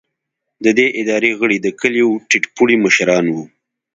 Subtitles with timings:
[0.63, 3.43] د دې ادارې غړي د کلیو ټیټ پوړي مشران وو.